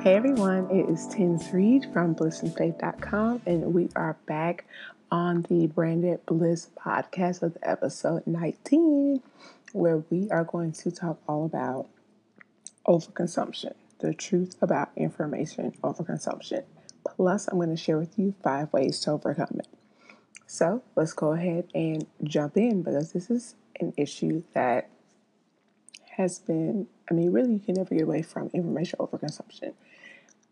Hey 0.00 0.14
everyone, 0.14 0.70
it 0.70 0.88
is 0.88 1.08
Tins 1.08 1.52
Reed 1.52 1.88
from 1.92 2.14
blissandfaith.com, 2.14 3.42
and 3.46 3.74
we 3.74 3.88
are 3.96 4.16
back 4.26 4.64
on 5.10 5.42
the 5.48 5.66
Branded 5.66 6.24
Bliss 6.24 6.70
podcast 6.78 7.42
with 7.42 7.58
episode 7.64 8.24
19, 8.24 9.20
where 9.72 10.04
we 10.08 10.30
are 10.30 10.44
going 10.44 10.70
to 10.70 10.92
talk 10.92 11.18
all 11.28 11.44
about 11.44 11.88
overconsumption, 12.86 13.74
the 13.98 14.14
truth 14.14 14.54
about 14.62 14.90
information 14.94 15.72
overconsumption. 15.82 16.62
Plus, 17.04 17.48
I'm 17.48 17.58
going 17.58 17.70
to 17.70 17.76
share 17.76 17.98
with 17.98 18.16
you 18.16 18.36
five 18.40 18.72
ways 18.72 19.00
to 19.00 19.10
overcome 19.10 19.58
it. 19.58 19.66
So, 20.46 20.84
let's 20.94 21.12
go 21.12 21.32
ahead 21.32 21.66
and 21.74 22.06
jump 22.22 22.56
in 22.56 22.84
because 22.84 23.10
this 23.12 23.30
is 23.30 23.56
an 23.80 23.94
issue 23.96 24.44
that 24.54 24.90
has 26.18 26.38
been, 26.38 26.86
I 27.10 27.14
mean, 27.14 27.32
really, 27.32 27.54
you 27.54 27.60
can 27.60 27.74
never 27.76 27.94
get 27.94 28.04
away 28.04 28.22
from 28.22 28.50
information 28.52 28.98
overconsumption 28.98 29.72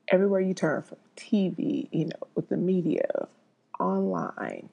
everywhere 0.08 0.40
you 0.40 0.54
turn 0.54 0.82
from 0.82 0.98
TV, 1.16 1.88
you 1.92 2.06
know, 2.06 2.28
with 2.34 2.48
the 2.48 2.56
media, 2.56 3.28
online, 3.78 4.68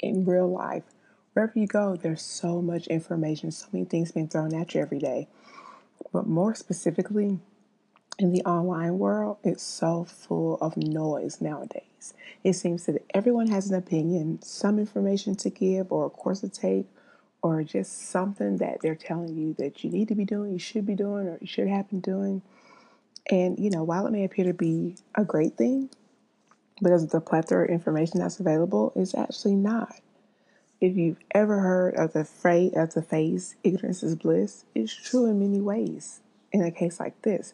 in 0.00 0.24
real 0.24 0.50
life, 0.50 0.84
wherever 1.32 1.52
you 1.58 1.66
go, 1.66 1.96
there's 1.96 2.22
so 2.22 2.60
much 2.60 2.86
information, 2.88 3.50
so 3.50 3.66
many 3.72 3.84
things 3.84 4.12
being 4.12 4.28
thrown 4.28 4.54
at 4.54 4.74
you 4.74 4.80
every 4.80 4.98
day. 4.98 5.28
But 6.12 6.26
more 6.26 6.54
specifically, 6.54 7.38
in 8.18 8.32
the 8.32 8.42
online 8.44 8.98
world, 8.98 9.38
it's 9.42 9.62
so 9.62 10.04
full 10.04 10.56
of 10.60 10.76
noise 10.76 11.40
nowadays. 11.40 12.14
It 12.44 12.52
seems 12.54 12.86
that 12.86 13.04
everyone 13.12 13.48
has 13.48 13.70
an 13.70 13.76
opinion, 13.76 14.40
some 14.42 14.78
information 14.78 15.34
to 15.36 15.50
give, 15.50 15.90
or 15.90 16.06
a 16.06 16.10
course 16.10 16.40
to 16.40 16.48
take, 16.48 16.86
or 17.44 17.62
just 17.62 18.08
something 18.08 18.56
that 18.56 18.80
they're 18.80 18.94
telling 18.94 19.36
you 19.36 19.52
that 19.58 19.84
you 19.84 19.90
need 19.90 20.08
to 20.08 20.14
be 20.14 20.24
doing, 20.24 20.50
you 20.50 20.58
should 20.58 20.86
be 20.86 20.94
doing, 20.94 21.28
or 21.28 21.36
you 21.42 21.46
should 21.46 21.68
have 21.68 21.86
been 21.90 22.00
doing. 22.00 22.40
And, 23.30 23.58
you 23.58 23.68
know, 23.68 23.84
while 23.84 24.06
it 24.06 24.12
may 24.12 24.24
appear 24.24 24.46
to 24.46 24.54
be 24.54 24.96
a 25.14 25.26
great 25.26 25.58
thing, 25.58 25.90
because 26.82 27.02
of 27.02 27.10
the 27.10 27.20
plethora 27.20 27.64
of 27.64 27.70
information 27.70 28.18
that's 28.18 28.40
available, 28.40 28.94
it's 28.96 29.14
actually 29.14 29.56
not. 29.56 29.94
If 30.80 30.96
you've 30.96 31.18
ever 31.32 31.60
heard 31.60 31.96
of 31.96 32.14
the 32.14 32.24
phrase 32.24 32.72
of 32.76 32.94
the 32.94 33.02
phrase 33.02 33.56
ignorance 33.62 34.02
is 34.02 34.16
bliss, 34.16 34.64
it's 34.74 34.94
true 34.94 35.26
in 35.26 35.38
many 35.38 35.60
ways 35.60 36.20
in 36.50 36.62
a 36.62 36.70
case 36.70 36.98
like 36.98 37.20
this. 37.20 37.52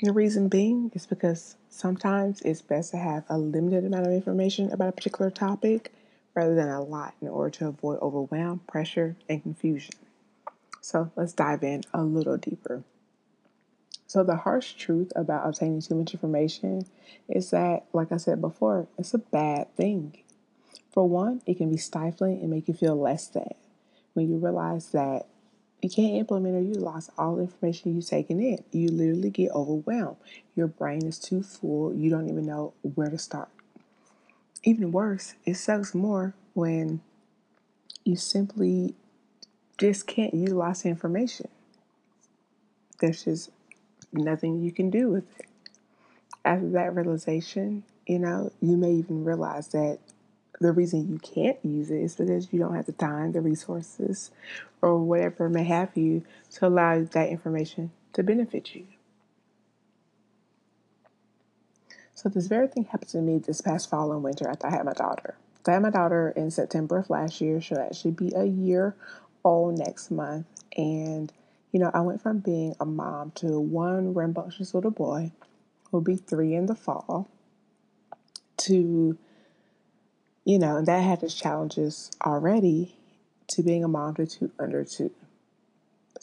The 0.00 0.14
reason 0.14 0.48
being 0.48 0.90
is 0.94 1.04
because 1.04 1.56
sometimes 1.68 2.40
it's 2.40 2.62
best 2.62 2.92
to 2.92 2.96
have 2.96 3.24
a 3.28 3.36
limited 3.36 3.84
amount 3.84 4.06
of 4.06 4.14
information 4.14 4.72
about 4.72 4.88
a 4.88 4.92
particular 4.92 5.30
topic 5.30 5.92
rather 6.34 6.54
than 6.54 6.68
a 6.68 6.82
lot 6.82 7.14
in 7.20 7.28
order 7.28 7.50
to 7.50 7.68
avoid 7.68 7.98
overwhelm, 8.00 8.60
pressure, 8.66 9.16
and 9.28 9.42
confusion. 9.42 9.94
So 10.80 11.10
let's 11.16 11.32
dive 11.32 11.62
in 11.62 11.82
a 11.92 12.02
little 12.02 12.36
deeper. 12.36 12.84
So, 14.06 14.22
the 14.22 14.36
harsh 14.36 14.74
truth 14.74 15.12
about 15.16 15.48
obtaining 15.48 15.80
too 15.80 15.96
much 15.96 16.12
information 16.14 16.86
is 17.28 17.50
that, 17.50 17.86
like 17.92 18.12
I 18.12 18.18
said 18.18 18.40
before, 18.40 18.86
it's 18.96 19.14
a 19.14 19.18
bad 19.18 19.74
thing. 19.76 20.18
For 20.92 21.08
one, 21.08 21.42
it 21.46 21.56
can 21.56 21.70
be 21.70 21.78
stifling 21.78 22.40
and 22.40 22.50
make 22.50 22.68
you 22.68 22.74
feel 22.74 22.94
less 22.94 23.26
than 23.26 23.54
when 24.12 24.28
you 24.28 24.36
realize 24.36 24.90
that 24.90 25.26
you 25.82 25.90
can't 25.90 26.14
implement 26.14 26.54
or 26.54 26.60
utilize 26.60 27.10
all 27.18 27.36
the 27.36 27.42
information 27.42 27.94
you've 27.94 28.06
taken 28.06 28.40
in. 28.40 28.62
You 28.70 28.88
literally 28.88 29.30
get 29.30 29.50
overwhelmed. 29.50 30.16
Your 30.54 30.68
brain 30.68 31.04
is 31.04 31.18
too 31.18 31.42
full, 31.42 31.92
you 31.92 32.08
don't 32.08 32.28
even 32.28 32.46
know 32.46 32.74
where 32.94 33.10
to 33.10 33.18
start. 33.18 33.48
Even 34.64 34.92
worse, 34.92 35.34
it 35.44 35.56
sucks 35.56 35.94
more 35.94 36.34
when 36.54 37.02
you 38.04 38.16
simply 38.16 38.94
just 39.78 40.06
can't 40.06 40.34
utilize 40.34 40.82
the 40.82 40.88
information. 40.88 41.48
There's 43.00 43.24
just 43.24 43.50
nothing 44.12 44.62
you 44.62 44.72
can 44.72 44.90
do 44.90 45.10
with 45.10 45.24
it. 45.38 45.46
After 46.44 46.70
that 46.70 46.94
realization, 46.94 47.84
you 48.06 48.18
know, 48.18 48.52
you 48.62 48.76
may 48.78 48.92
even 48.92 49.24
realize 49.24 49.68
that 49.68 49.98
the 50.60 50.72
reason 50.72 51.12
you 51.12 51.18
can't 51.18 51.58
use 51.62 51.90
it 51.90 52.00
is 52.00 52.14
because 52.16 52.52
you 52.52 52.58
don't 52.58 52.74
have 52.74 52.86
the 52.86 52.92
time, 52.92 53.32
the 53.32 53.42
resources, 53.42 54.30
or 54.80 54.98
whatever 54.98 55.50
may 55.50 55.64
have 55.64 55.96
you 55.96 56.24
to 56.52 56.66
allow 56.66 57.02
that 57.02 57.28
information 57.28 57.90
to 58.14 58.22
benefit 58.22 58.74
you. 58.74 58.86
So 62.24 62.30
this 62.30 62.46
very 62.46 62.68
thing 62.68 62.84
happened 62.84 63.10
to 63.10 63.18
me 63.18 63.36
this 63.36 63.60
past 63.60 63.90
fall 63.90 64.10
and 64.10 64.22
winter 64.22 64.48
after 64.48 64.66
I 64.66 64.70
had 64.70 64.86
my 64.86 64.94
daughter. 64.94 65.36
I 65.68 65.72
had 65.72 65.82
my 65.82 65.90
daughter 65.90 66.32
in 66.34 66.50
September 66.50 66.96
of 66.96 67.10
last 67.10 67.42
year. 67.42 67.60
She'll 67.60 67.78
actually 67.78 68.12
be 68.12 68.32
a 68.34 68.44
year 68.46 68.96
old 69.44 69.78
next 69.78 70.10
month. 70.10 70.46
And 70.74 71.30
you 71.70 71.80
know, 71.80 71.90
I 71.92 72.00
went 72.00 72.22
from 72.22 72.38
being 72.38 72.76
a 72.80 72.86
mom 72.86 73.32
to 73.32 73.60
one 73.60 74.14
rambunctious 74.14 74.72
little 74.72 74.90
boy 74.90 75.32
who'll 75.90 76.00
be 76.00 76.16
three 76.16 76.54
in 76.54 76.64
the 76.64 76.74
fall 76.74 77.28
to, 78.58 79.18
you 80.46 80.58
know, 80.58 80.76
and 80.78 80.86
that 80.86 81.00
had 81.00 81.22
its 81.22 81.34
challenges 81.34 82.10
already 82.24 82.96
to 83.48 83.62
being 83.62 83.84
a 83.84 83.88
mom 83.88 84.14
to 84.14 84.26
two 84.26 84.50
under 84.58 84.82
two. 84.82 85.10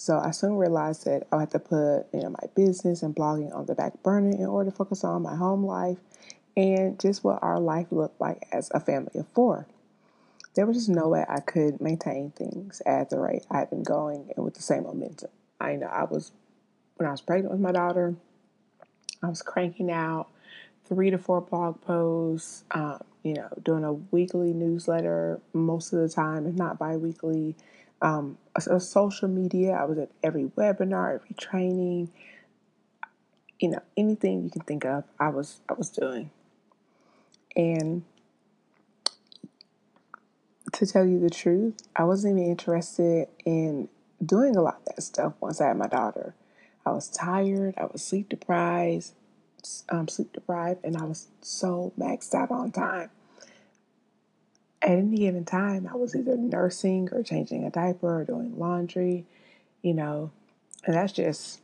So 0.01 0.17
I 0.17 0.31
soon 0.31 0.55
realized 0.55 1.05
that 1.05 1.27
I 1.31 1.41
had 1.41 1.51
to 1.51 1.59
put, 1.59 2.07
you 2.11 2.21
know, 2.21 2.31
my 2.31 2.47
business 2.55 3.03
and 3.03 3.15
blogging 3.15 3.55
on 3.55 3.67
the 3.67 3.75
back 3.75 4.01
burner 4.01 4.31
in 4.31 4.47
order 4.47 4.71
to 4.71 4.75
focus 4.75 5.03
on 5.03 5.21
my 5.21 5.35
home 5.35 5.63
life 5.63 5.99
and 6.57 6.99
just 6.99 7.23
what 7.23 7.37
our 7.43 7.59
life 7.59 7.85
looked 7.91 8.19
like 8.19 8.47
as 8.51 8.71
a 8.73 8.79
family 8.79 9.11
of 9.19 9.27
four. 9.27 9.67
There 10.55 10.65
was 10.65 10.75
just 10.75 10.89
no 10.89 11.07
way 11.07 11.23
I 11.29 11.39
could 11.39 11.79
maintain 11.79 12.31
things 12.31 12.81
at 12.83 13.11
the 13.11 13.19
rate 13.19 13.45
I 13.51 13.59
had 13.59 13.69
been 13.69 13.83
going 13.83 14.31
and 14.35 14.43
with 14.43 14.55
the 14.55 14.63
same 14.63 14.85
momentum. 14.85 15.29
I 15.59 15.75
know 15.75 15.85
I 15.85 16.05
was 16.05 16.31
when 16.95 17.07
I 17.07 17.11
was 17.11 17.21
pregnant 17.21 17.51
with 17.51 17.61
my 17.61 17.71
daughter, 17.71 18.15
I 19.21 19.27
was 19.27 19.43
cranking 19.43 19.91
out 19.91 20.29
three 20.85 21.11
to 21.11 21.19
four 21.19 21.41
blog 21.41 21.79
posts, 21.79 22.63
um, 22.71 23.01
you 23.21 23.35
know, 23.35 23.49
doing 23.61 23.83
a 23.83 23.93
weekly 23.93 24.51
newsletter 24.51 25.39
most 25.53 25.93
of 25.93 25.99
the 25.99 26.09
time, 26.09 26.47
if 26.47 26.55
not 26.55 26.79
bi-weekly. 26.79 27.55
Um, 28.01 28.37
social 28.79 29.27
media, 29.27 29.73
I 29.73 29.85
was 29.85 29.97
at 29.99 30.09
every 30.23 30.45
webinar, 30.45 31.15
every 31.15 31.35
training, 31.37 32.11
you 33.59 33.69
know, 33.69 33.81
anything 33.95 34.43
you 34.43 34.49
can 34.49 34.61
think 34.63 34.85
of, 34.85 35.03
I 35.19 35.29
was 35.29 35.61
I 35.69 35.73
was 35.73 35.89
doing. 35.89 36.31
And 37.55 38.03
to 40.73 40.85
tell 40.85 41.05
you 41.05 41.19
the 41.19 41.29
truth, 41.29 41.75
I 41.95 42.03
wasn't 42.03 42.39
even 42.39 42.49
interested 42.49 43.27
in 43.45 43.89
doing 44.23 44.55
a 44.55 44.61
lot 44.61 44.77
of 44.77 44.95
that 44.95 45.01
stuff 45.03 45.33
once 45.39 45.61
I 45.61 45.67
had 45.67 45.77
my 45.77 45.87
daughter. 45.87 46.33
I 46.85 46.91
was 46.91 47.07
tired, 47.09 47.75
I 47.77 47.85
was 47.85 48.03
sleep 48.03 48.29
deprived, 48.29 49.11
um, 49.89 50.07
sleep 50.07 50.33
deprived, 50.33 50.83
and 50.83 50.97
I 50.97 51.03
was 51.03 51.27
so 51.41 51.93
maxed 51.99 52.33
out 52.33 52.49
on 52.51 52.71
time. 52.71 53.09
At 54.81 54.91
any 54.91 55.17
given 55.17 55.45
time, 55.45 55.87
I 55.91 55.95
was 55.95 56.15
either 56.15 56.37
nursing 56.37 57.09
or 57.11 57.23
changing 57.23 57.65
a 57.65 57.69
diaper 57.69 58.21
or 58.21 58.25
doing 58.25 58.57
laundry, 58.57 59.25
you 59.81 59.93
know, 59.93 60.31
and 60.85 60.95
that's 60.95 61.13
just 61.13 61.61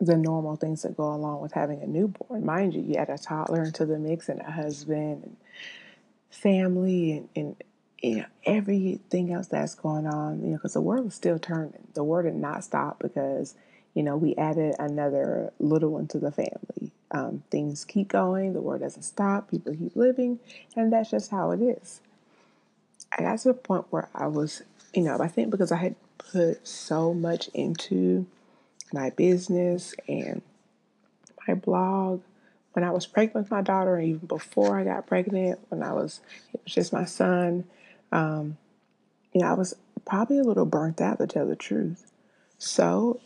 the 0.00 0.16
normal 0.16 0.56
things 0.56 0.82
that 0.82 0.96
go 0.96 1.12
along 1.12 1.40
with 1.40 1.52
having 1.52 1.82
a 1.82 1.86
newborn. 1.86 2.44
Mind 2.44 2.74
you, 2.74 2.80
you 2.82 2.94
add 2.94 3.10
a 3.10 3.18
toddler 3.18 3.62
into 3.64 3.84
the 3.84 3.98
mix 3.98 4.28
and 4.28 4.40
a 4.40 4.50
husband 4.50 5.24
and 5.24 5.36
family 6.30 7.12
and, 7.12 7.28
and 7.36 7.56
you 8.02 8.16
know, 8.18 8.24
everything 8.46 9.32
else 9.32 9.48
that's 9.48 9.74
going 9.74 10.06
on, 10.06 10.42
you 10.42 10.48
know, 10.50 10.56
because 10.56 10.74
the 10.74 10.80
world 10.80 11.06
is 11.08 11.14
still 11.14 11.38
turning. 11.38 11.88
The 11.94 12.04
world 12.04 12.26
did 12.26 12.36
not 12.36 12.64
stop 12.64 12.98
because, 13.00 13.54
you 13.94 14.02
know, 14.02 14.16
we 14.16 14.34
added 14.36 14.76
another 14.78 15.52
little 15.58 15.90
one 15.90 16.08
to 16.08 16.18
the 16.18 16.32
family. 16.32 16.92
Um, 17.12 17.42
things 17.50 17.84
keep 17.84 18.08
going, 18.08 18.52
the 18.52 18.60
world 18.60 18.82
doesn't 18.82 19.02
stop, 19.02 19.50
people 19.50 19.74
keep 19.74 19.96
living, 19.96 20.38
and 20.76 20.92
that's 20.92 21.10
just 21.10 21.30
how 21.30 21.50
it 21.50 21.60
is. 21.60 22.00
I 23.10 23.22
got 23.22 23.38
to 23.40 23.48
the 23.48 23.54
point 23.54 23.86
where 23.90 24.08
I 24.14 24.28
was, 24.28 24.62
you 24.94 25.02
know, 25.02 25.18
I 25.18 25.26
think 25.26 25.50
because 25.50 25.72
I 25.72 25.76
had 25.76 25.96
put 26.18 26.66
so 26.66 27.12
much 27.12 27.48
into 27.48 28.26
my 28.92 29.10
business 29.10 29.94
and 30.08 30.42
my 31.48 31.54
blog 31.54 32.22
when 32.72 32.84
I 32.84 32.90
was 32.90 33.06
pregnant 33.06 33.44
with 33.46 33.50
my 33.50 33.62
daughter, 33.62 33.96
and 33.96 34.06
even 34.06 34.26
before 34.28 34.78
I 34.78 34.84
got 34.84 35.08
pregnant, 35.08 35.58
when 35.70 35.82
I 35.82 35.92
was, 35.92 36.20
it 36.54 36.60
was 36.64 36.72
just 36.72 36.92
my 36.92 37.04
son 37.04 37.64
um, 38.12 38.56
you 39.32 39.40
know, 39.40 39.48
I 39.48 39.54
was 39.54 39.74
probably 40.04 40.38
a 40.38 40.42
little 40.42 40.66
burnt 40.66 41.00
out 41.00 41.18
to 41.18 41.26
tell 41.26 41.46
the 41.46 41.56
truth. 41.56 42.10
So, 42.58 43.20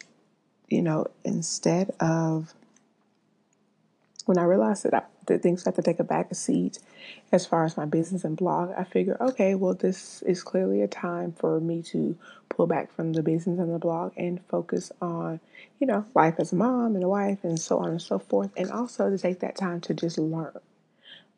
you 0.69 0.83
know, 0.83 1.07
instead 1.25 1.91
of 2.01 2.55
when 4.27 4.39
I 4.39 4.45
realized 4.45 4.85
that, 4.85 4.95
I, 4.95 5.03
that 5.27 5.43
things 5.43 5.65
had 5.65 5.75
to 5.77 5.83
take 5.83 6.01
a 6.01 6.05
back 6.05 6.35
seat 6.35 6.79
as 7.33 7.47
far 7.47 7.65
as 7.65 7.77
my 7.77 7.85
business 7.85 8.25
and 8.25 8.37
blog, 8.37 8.73
I 8.77 8.85
figured, 8.85 9.19
okay, 9.21 9.55
well, 9.55 9.75
this 9.75 10.23
is 10.23 10.43
clearly 10.43 10.83
a 10.83 10.89
time 10.89 11.33
for 11.33 11.61
me 11.61 11.83
to 11.85 12.17
pull 12.49 12.67
back 12.67 12.93
from 12.93 13.13
the 13.13 13.23
business 13.23 13.59
and 13.59 13.75
the 13.75 13.79
blog 13.79 14.13
and 14.17 14.41
focus 14.49 14.93
on, 15.03 15.41
you 15.79 15.87
know, 15.87 16.05
life 16.15 16.37
as 16.39 16.53
a 16.53 16.57
mom 16.57 16.95
and 16.95 17.05
a 17.05 17.09
wife 17.09 17.39
and 17.43 17.61
so 17.61 17.79
on 17.79 17.91
and 17.91 18.03
so 18.03 18.19
forth. 18.19 18.51
And 18.57 18.71
also 18.71 19.11
to 19.11 19.19
take 19.19 19.41
that 19.41 19.57
time 19.57 19.81
to 19.83 19.95
just 19.95 20.19
learn, 20.19 20.57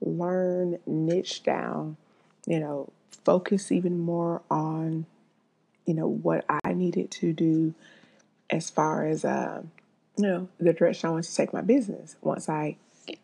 learn, 0.00 0.78
niche 0.86 1.42
down, 1.42 1.96
you 2.46 2.60
know, 2.60 2.90
focus 3.24 3.72
even 3.72 3.98
more 3.98 4.42
on, 4.50 5.06
you 5.86 5.94
know, 5.94 6.08
what 6.08 6.44
I 6.48 6.72
needed 6.74 7.10
to 7.12 7.32
do 7.32 7.74
as 8.50 8.70
far 8.70 9.06
as 9.06 9.24
uh, 9.24 9.62
you 10.16 10.26
know, 10.26 10.48
the 10.58 10.72
direction 10.72 11.08
I 11.08 11.12
wanted 11.12 11.28
to 11.28 11.36
take 11.36 11.52
my 11.52 11.60
business 11.60 12.16
once 12.22 12.48
I 12.48 12.76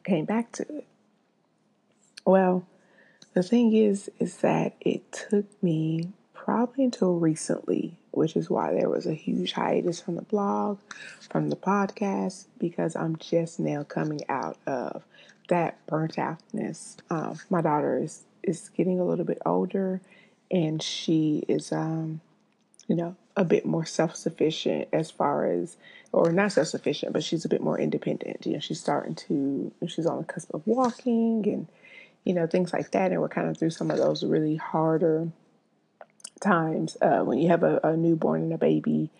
came 0.04 0.24
back 0.24 0.52
to 0.52 0.62
it. 0.76 0.86
Well, 2.24 2.66
the 3.34 3.42
thing 3.42 3.74
is, 3.74 4.10
is 4.18 4.36
that 4.38 4.74
it 4.80 5.10
took 5.10 5.46
me 5.62 6.12
probably 6.34 6.84
until 6.84 7.14
recently, 7.14 7.96
which 8.10 8.36
is 8.36 8.50
why 8.50 8.72
there 8.72 8.88
was 8.88 9.06
a 9.06 9.14
huge 9.14 9.52
hiatus 9.52 10.00
from 10.00 10.16
the 10.16 10.22
blog, 10.22 10.78
from 11.30 11.48
the 11.48 11.56
podcast, 11.56 12.46
because 12.58 12.94
I'm 12.94 13.16
just 13.16 13.58
now 13.58 13.84
coming 13.84 14.20
out 14.28 14.58
of 14.66 15.04
that 15.48 15.84
burnt 15.86 16.18
outness. 16.18 16.96
Um, 17.10 17.38
my 17.50 17.60
daughter 17.60 18.02
is 18.02 18.24
is 18.42 18.70
getting 18.70 18.98
a 18.98 19.04
little 19.04 19.24
bit 19.24 19.38
older, 19.46 20.00
and 20.50 20.82
she 20.82 21.44
is, 21.46 21.70
um, 21.70 22.20
you 22.88 22.96
know, 22.96 23.16
a 23.36 23.44
bit 23.44 23.64
more 23.64 23.84
self 23.84 24.16
sufficient 24.16 24.88
as 24.92 25.10
far 25.10 25.46
as, 25.46 25.76
or 26.12 26.32
not 26.32 26.52
self 26.52 26.68
sufficient, 26.68 27.12
but 27.12 27.24
she's 27.24 27.44
a 27.44 27.48
bit 27.48 27.62
more 27.62 27.78
independent. 27.78 28.44
You 28.44 28.54
know, 28.54 28.60
she's 28.60 28.80
starting 28.80 29.14
to, 29.14 29.72
she's 29.86 30.06
on 30.06 30.18
the 30.18 30.24
cusp 30.24 30.52
of 30.52 30.66
walking 30.66 31.46
and 31.46 31.68
you 32.24 32.34
know, 32.34 32.46
things 32.46 32.72
like 32.72 32.90
that. 32.92 33.12
And 33.12 33.20
we're 33.20 33.28
kind 33.28 33.48
of 33.48 33.58
through 33.58 33.70
some 33.70 33.90
of 33.90 33.98
those 33.98 34.24
really 34.24 34.56
harder 34.56 35.28
times 36.40 36.96
uh, 37.00 37.20
when 37.20 37.38
you 37.38 37.48
have 37.48 37.62
a, 37.62 37.80
a, 37.84 37.96
newborn 37.96 38.42
and 38.42 38.52
a 38.52 38.58
baby, 38.58 39.10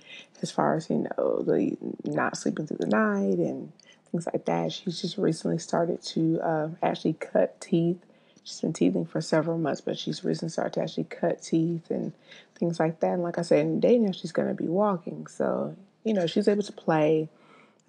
as 0.41 0.51
far 0.51 0.77
as, 0.77 0.91
you 0.91 1.07
know, 1.17 1.43
the 1.43 1.77
not 2.05 2.37
sleeping 2.37 2.67
through 2.67 2.79
the 2.79 2.87
night 2.87 3.39
and 3.39 3.73
things 4.11 4.27
like 4.33 4.45
that. 4.45 4.73
She's 4.73 5.01
just 5.01 5.19
recently 5.19 5.59
started 5.59 6.03
to 6.03 6.41
uh, 6.41 6.69
actually 6.83 7.15
cut 7.15 7.61
teeth. 7.61 7.99
She's 8.45 8.61
been 8.61 8.73
teething 8.73 9.07
for 9.07 9.21
several 9.21 9.59
months, 9.59 9.81
but 9.81 9.99
she's 9.99 10.25
recently 10.25 10.51
started 10.51 10.75
to 10.75 10.83
actually 10.83 11.05
cut 11.05 11.43
teeth 11.43 11.91
and 11.91 12.13
things 12.59 12.81
like 12.81 13.01
that. 13.01 13.13
And 13.13 13.23
like 13.23 13.39
I 13.39 13.43
said, 13.43 13.61
in 13.61 13.81
day 13.81 13.99
now 13.99 14.13
she's 14.13 14.33
going 14.33 14.49
to 14.49 14.55
be 14.55 14.69
walking. 14.69 15.27
So, 15.29 15.77
you 16.05 16.13
know, 16.13 16.27
she's 16.27 16.49
able 16.49 16.65
to 16.65 16.73
play 16.73 17.29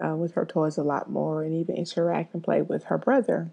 uh, 0.03 0.15
with 0.15 0.33
her 0.33 0.45
toys 0.45 0.77
a 0.77 0.83
lot 0.83 1.09
more 1.09 1.43
and 1.43 1.53
even 1.53 1.75
interact 1.75 2.33
and 2.33 2.43
play 2.43 2.61
with 2.61 2.85
her 2.85 2.97
brother 2.97 3.49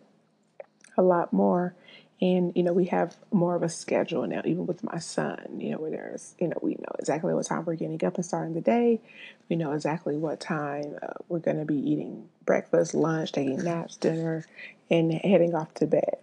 a 0.96 1.02
lot 1.02 1.32
more. 1.32 1.74
And, 2.22 2.52
you 2.54 2.62
know, 2.62 2.74
we 2.74 2.84
have 2.86 3.16
more 3.32 3.54
of 3.54 3.62
a 3.62 3.70
schedule 3.70 4.26
now, 4.26 4.42
even 4.44 4.66
with 4.66 4.84
my 4.84 4.98
son, 4.98 5.58
you 5.58 5.70
know, 5.70 5.78
where 5.78 5.90
there's, 5.90 6.34
you 6.38 6.48
know, 6.48 6.58
we 6.60 6.72
know 6.72 6.94
exactly 6.98 7.32
what 7.32 7.46
time 7.46 7.64
we're 7.64 7.76
getting 7.76 8.04
up 8.04 8.16
and 8.16 8.26
starting 8.26 8.52
the 8.52 8.60
day. 8.60 9.00
We 9.48 9.56
know 9.56 9.72
exactly 9.72 10.18
what 10.18 10.38
time 10.38 10.98
uh, 11.02 11.14
we're 11.28 11.38
going 11.38 11.58
to 11.58 11.64
be 11.64 11.76
eating 11.76 12.28
breakfast, 12.44 12.92
lunch, 12.92 13.32
taking 13.32 13.64
naps, 13.64 13.96
dinner, 13.96 14.44
and 14.90 15.12
heading 15.12 15.54
off 15.54 15.72
to 15.74 15.86
bed. 15.86 16.18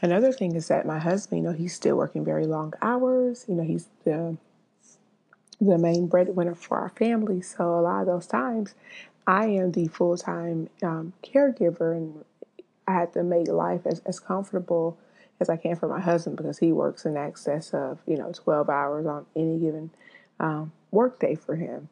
Another 0.00 0.32
thing 0.32 0.54
is 0.54 0.68
that 0.68 0.86
my 0.86 0.98
husband, 0.98 1.42
you 1.42 1.48
know, 1.48 1.56
he's 1.56 1.74
still 1.74 1.96
working 1.96 2.24
very 2.24 2.46
long 2.46 2.72
hours. 2.80 3.44
You 3.48 3.54
know, 3.54 3.64
he's 3.64 3.88
the 4.04 4.36
the 5.60 5.76
main 5.76 6.06
breadwinner 6.06 6.54
for 6.54 6.78
our 6.78 6.90
family. 6.90 7.42
So 7.42 7.78
a 7.78 7.82
lot 7.82 8.02
of 8.02 8.06
those 8.06 8.26
times, 8.26 8.74
I 9.26 9.46
am 9.46 9.72
the 9.72 9.88
full 9.88 10.16
time 10.16 10.70
um, 10.82 11.12
caregiver 11.22 11.96
and 11.96 12.24
I 12.86 12.92
had 12.92 13.12
to 13.14 13.22
make 13.22 13.48
life 13.48 13.82
as, 13.86 14.00
as 14.06 14.20
comfortable 14.20 14.96
as 15.40 15.48
I 15.48 15.56
can 15.56 15.76
for 15.76 15.88
my 15.88 16.00
husband 16.00 16.36
because 16.36 16.58
he 16.58 16.72
works 16.72 17.04
in 17.04 17.16
excess 17.16 17.74
of, 17.74 17.98
you 18.06 18.16
know, 18.16 18.32
12 18.32 18.70
hours 18.70 19.06
on 19.06 19.26
any 19.36 19.58
given 19.58 19.90
um, 20.40 20.72
work 20.90 21.18
day 21.20 21.34
for 21.34 21.56
him. 21.56 21.88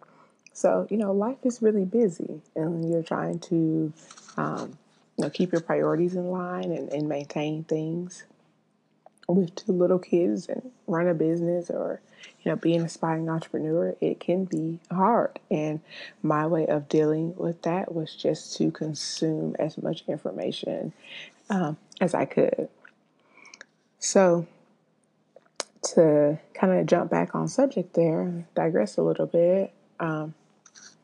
So, 0.52 0.86
you 0.88 0.96
know, 0.96 1.12
life 1.12 1.38
is 1.44 1.60
really 1.60 1.84
busy 1.84 2.40
and 2.54 2.88
you're 2.88 3.02
trying 3.02 3.40
to, 3.40 3.92
um, 4.38 4.78
know, 5.24 5.30
keep 5.30 5.52
your 5.52 5.60
priorities 5.60 6.14
in 6.14 6.30
line 6.30 6.70
and, 6.72 6.92
and 6.92 7.08
maintain 7.08 7.64
things 7.64 8.24
with 9.28 9.54
two 9.54 9.72
little 9.72 9.98
kids 9.98 10.48
and 10.48 10.70
run 10.86 11.08
a 11.08 11.14
business 11.14 11.68
or 11.68 12.00
you 12.42 12.50
know 12.50 12.56
be 12.56 12.76
an 12.76 12.84
aspiring 12.84 13.28
entrepreneur 13.28 13.96
it 14.00 14.20
can 14.20 14.44
be 14.44 14.78
hard. 14.90 15.38
And 15.50 15.80
my 16.22 16.46
way 16.46 16.66
of 16.66 16.88
dealing 16.88 17.34
with 17.36 17.62
that 17.62 17.94
was 17.94 18.14
just 18.14 18.56
to 18.58 18.70
consume 18.70 19.56
as 19.58 19.78
much 19.78 20.04
information 20.06 20.92
um, 21.50 21.76
as 22.00 22.14
i 22.14 22.24
could. 22.24 22.68
So 23.98 24.46
to 25.94 26.38
kind 26.54 26.72
of 26.72 26.86
jump 26.86 27.10
back 27.10 27.34
on 27.34 27.48
subject 27.48 27.94
there 27.94 28.44
digress 28.54 28.96
a 28.96 29.02
little 29.02 29.26
bit 29.26 29.72
um, 30.00 30.34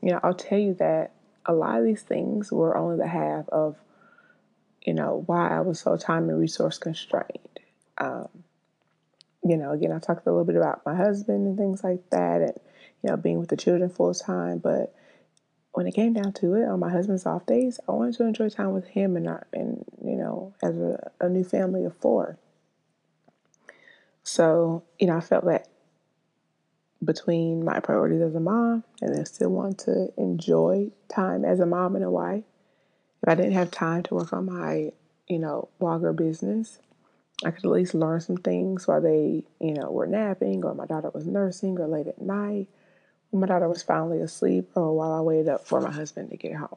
you 0.01 0.11
know 0.11 0.19
i'll 0.23 0.35
tell 0.35 0.59
you 0.59 0.75
that 0.75 1.13
a 1.47 1.53
lot 1.53 1.79
of 1.79 1.85
these 1.85 2.03
things 2.03 2.51
were 2.51 2.77
only 2.77 2.97
the 2.97 3.07
half 3.07 3.49
of 3.51 3.77
you 4.85 4.95
know 4.95 5.23
why 5.27 5.49
i 5.49 5.61
was 5.61 5.81
so 5.81 5.97
time 5.97 6.29
and 6.29 6.39
resource 6.39 6.79
constrained 6.79 7.61
um, 7.99 8.29
you 9.45 9.57
know, 9.57 9.73
again, 9.73 9.93
I 9.93 9.99
talked 9.99 10.27
a 10.27 10.31
little 10.31 10.45
bit 10.45 10.57
about 10.57 10.83
my 10.87 10.95
husband 10.95 11.47
and 11.47 11.59
things 11.59 11.83
like 11.83 12.09
that, 12.11 12.43
and 12.43 12.53
you 13.03 13.11
know, 13.11 13.17
being 13.17 13.41
with 13.41 13.49
the 13.49 13.57
children 13.57 13.91
full 13.91 14.15
time. 14.15 14.59
But 14.59 14.95
when 15.73 15.87
it 15.87 15.95
came 15.95 16.13
down 16.13 16.33
to 16.35 16.55
it, 16.55 16.69
on 16.69 16.81
my 16.81 16.91
husband's 16.91 17.27
off 17.27 17.47
days, 17.47 17.81
I 17.89 17.93
wanted 17.93 18.15
to 18.15 18.25
enjoy 18.25 18.49
time 18.49 18.73
with 18.73 18.87
him 18.87 19.17
and 19.17 19.29
our, 19.29 19.47
and 19.53 19.85
you 20.05 20.17
know, 20.17 20.55
as 20.63 20.77
a, 20.79 21.11
a 21.21 21.29
new 21.29 21.45
family 21.45 21.85
of 21.85 21.97
four. 21.97 22.39
So 24.23 24.85
you 24.99 25.09
know, 25.09 25.17
I 25.17 25.21
felt 25.21 25.45
that 25.47 25.69
between 27.03 27.65
my 27.65 27.81
priorities 27.81 28.23
as 28.23 28.37
a 28.37 28.41
mom 28.41 28.85
and 29.01 29.13
then 29.13 29.27
still 29.27 29.51
want 29.51 29.77
to 29.77 30.13
enjoy 30.17 30.93
time 31.13 31.45
as 31.45 31.59
a 31.59 31.67
mom 31.67 31.97
and 31.97 32.05
a 32.05 32.11
wife. 32.11 32.45
If 33.23 33.29
I 33.29 33.35
didn't 33.35 33.53
have 33.53 33.71
time 33.71 34.03
to 34.05 34.15
work 34.15 34.33
on 34.33 34.47
my, 34.47 34.93
you 35.29 35.39
know, 35.39 35.69
blogger 35.81 36.15
business, 36.15 36.79
I 37.45 37.51
could 37.51 37.65
at 37.65 37.71
least 37.71 37.95
learn 37.95 38.21
some 38.21 38.37
things 38.37 38.89
while 38.89 39.01
they, 39.01 39.45
you 39.61 39.75
know, 39.75 39.91
were 39.91 40.07
napping 40.07 40.65
or 40.65 40.75
my 40.75 40.87
daughter 40.87 41.11
was 41.11 41.27
nursing 41.27 41.79
or 41.79 41.87
late 41.87 42.09
at 42.09 42.21
night 42.21 42.67
when 43.31 43.41
my 43.41 43.47
daughter 43.47 43.69
was 43.69 43.83
finally 43.83 44.21
asleep 44.21 44.71
or 44.75 44.95
while 44.95 45.13
I 45.13 45.21
waited 45.21 45.49
up 45.49 45.67
for 45.67 45.81
my 45.81 45.91
husband 45.91 46.31
to 46.31 46.37
get 46.37 46.55
home. 46.55 46.77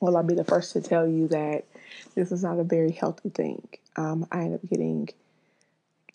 Well, 0.00 0.16
I'll 0.16 0.22
be 0.22 0.34
the 0.34 0.44
first 0.44 0.72
to 0.72 0.80
tell 0.80 1.06
you 1.06 1.28
that 1.28 1.64
this 2.14 2.32
is 2.32 2.42
not 2.42 2.58
a 2.58 2.64
very 2.64 2.90
healthy 2.90 3.28
thing. 3.28 3.68
Um, 3.96 4.26
I 4.32 4.40
ended 4.44 4.60
up 4.64 4.70
getting 4.70 5.10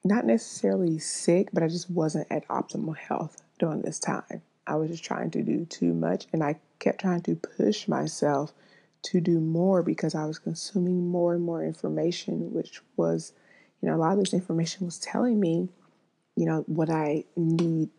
not 0.03 0.25
necessarily 0.25 0.99
sick, 0.99 1.49
but 1.53 1.63
I 1.63 1.67
just 1.67 1.89
wasn't 1.89 2.27
at 2.31 2.47
optimal 2.47 2.97
health 2.97 3.41
during 3.59 3.81
this 3.81 3.99
time. 3.99 4.41
I 4.65 4.75
was 4.75 4.89
just 4.89 5.03
trying 5.03 5.31
to 5.31 5.43
do 5.43 5.65
too 5.65 5.93
much 5.93 6.25
and 6.33 6.43
I 6.43 6.55
kept 6.79 7.01
trying 7.01 7.21
to 7.21 7.35
push 7.35 7.87
myself 7.87 8.53
to 9.03 9.21
do 9.21 9.39
more 9.39 9.83
because 9.83 10.15
I 10.15 10.25
was 10.25 10.39
consuming 10.39 11.07
more 11.07 11.33
and 11.33 11.43
more 11.43 11.63
information, 11.63 12.53
which 12.53 12.81
was, 12.95 13.33
you 13.81 13.89
know, 13.89 13.95
a 13.95 13.97
lot 13.97 14.13
of 14.13 14.19
this 14.19 14.33
information 14.33 14.85
was 14.85 14.99
telling 14.99 15.39
me, 15.39 15.69
you 16.35 16.45
know, 16.45 16.63
what 16.67 16.89
I 16.89 17.23
need, 17.35 17.89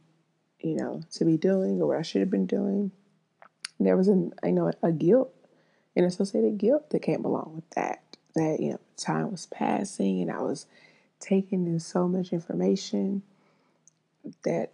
you 0.61 0.77
know, 0.77 1.03
to 1.13 1.25
be 1.25 1.37
doing 1.37 1.81
or 1.81 1.87
what 1.87 1.99
I 1.99 2.03
should 2.03 2.21
have 2.21 2.31
been 2.31 2.47
doing. 2.47 2.91
There 3.81 3.97
was 3.97 4.09
an, 4.09 4.33
I 4.43 4.51
know, 4.51 4.73
a 4.83 4.93
guilt, 4.93 5.33
an 5.97 6.05
associated 6.05 6.59
guilt 6.59 6.91
that 6.91 7.03
came 7.03 7.25
along 7.25 7.53
with 7.55 7.71
that. 7.71 8.03
That, 8.35 8.61
you 8.61 8.73
know, 8.73 8.81
time 8.97 9.31
was 9.31 9.47
passing 9.47 10.21
and 10.21 10.31
I 10.31 10.43
was 10.43 10.67
taking 11.21 11.67
in 11.67 11.81
so 11.81 12.07
much 12.07 12.33
information 12.33 13.23
that 14.45 14.73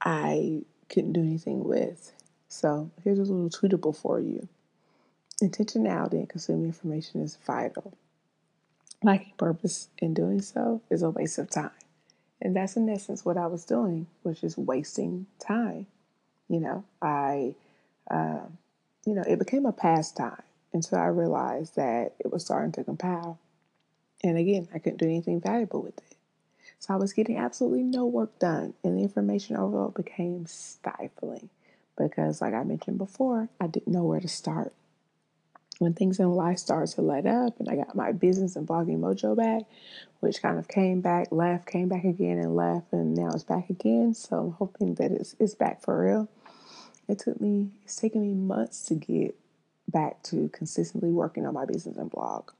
I 0.00 0.62
couldn't 0.88 1.12
do 1.12 1.20
anything 1.20 1.64
with. 1.64 2.12
So 2.48 2.90
here's 3.02 3.18
a 3.18 3.22
little 3.22 3.48
tweetable 3.48 3.96
for 3.96 4.20
you. 4.20 4.48
Intentionality 5.42 6.14
in 6.14 6.26
consuming 6.26 6.66
information 6.66 7.22
is 7.22 7.36
vital. 7.46 7.94
Lacking 9.02 9.32
purpose 9.38 9.88
in 9.98 10.12
doing 10.12 10.42
so 10.42 10.82
is 10.90 11.02
a 11.02 11.08
waste 11.10 11.38
of 11.38 11.48
time. 11.48 11.70
And 12.42 12.54
that's 12.54 12.76
in 12.76 12.88
essence 12.88 13.24
what 13.24 13.38
I 13.38 13.46
was 13.46 13.64
doing, 13.64 14.06
which 14.22 14.44
is 14.44 14.58
wasting 14.58 15.26
time. 15.38 15.86
You 16.48 16.60
know, 16.60 16.84
I, 17.00 17.54
uh, 18.10 18.46
you 19.06 19.14
know, 19.14 19.24
it 19.26 19.38
became 19.38 19.64
a 19.64 19.72
pastime 19.72 20.42
until 20.72 20.98
I 20.98 21.06
realized 21.06 21.76
that 21.76 22.14
it 22.18 22.30
was 22.30 22.44
starting 22.44 22.72
to 22.72 22.84
compile. 22.84 23.38
And 24.22 24.36
again, 24.36 24.68
I 24.74 24.78
couldn't 24.78 24.98
do 24.98 25.06
anything 25.06 25.40
valuable 25.40 25.80
with 25.80 25.96
it. 25.98 26.16
So 26.78 26.94
I 26.94 26.96
was 26.96 27.12
getting 27.12 27.38
absolutely 27.38 27.82
no 27.82 28.06
work 28.06 28.38
done, 28.38 28.74
and 28.82 28.98
the 28.98 29.02
information 29.02 29.56
overload 29.56 29.94
became 29.94 30.46
stifling 30.46 31.50
because, 31.96 32.40
like 32.40 32.54
I 32.54 32.64
mentioned 32.64 32.98
before, 32.98 33.48
I 33.60 33.66
didn't 33.66 33.92
know 33.92 34.04
where 34.04 34.20
to 34.20 34.28
start 34.28 34.72
when 35.80 35.94
things 35.94 36.20
in 36.20 36.30
life 36.30 36.58
started 36.58 36.94
to 36.94 37.00
let 37.00 37.24
up 37.26 37.58
and 37.58 37.66
I 37.66 37.74
got 37.74 37.96
my 37.96 38.12
business 38.12 38.54
and 38.54 38.68
blogging 38.68 39.00
mojo 39.00 39.34
back, 39.34 39.62
which 40.20 40.42
kind 40.42 40.58
of 40.58 40.68
came 40.68 41.00
back, 41.00 41.28
left, 41.32 41.66
came 41.66 41.88
back 41.88 42.04
again 42.04 42.38
and 42.38 42.54
left, 42.54 42.92
and 42.92 43.16
now 43.16 43.30
it's 43.30 43.44
back 43.44 43.70
again. 43.70 44.12
So 44.12 44.36
I'm 44.36 44.52
hoping 44.52 44.94
that 44.96 45.10
it's, 45.10 45.34
it's 45.40 45.54
back 45.54 45.82
for 45.82 46.04
real. 46.04 46.28
It 47.08 47.18
took 47.18 47.40
me, 47.40 47.70
it's 47.82 47.96
taken 47.96 48.20
me 48.20 48.34
months 48.34 48.82
to 48.84 48.94
get 48.94 49.34
back 49.88 50.22
to 50.24 50.50
consistently 50.50 51.12
working 51.12 51.46
on 51.46 51.54
my 51.54 51.64
business 51.64 51.96
and 51.96 52.10
blog. 52.10 52.50